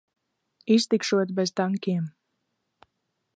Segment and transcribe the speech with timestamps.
[0.75, 2.05] Iztikšot bez tankiem.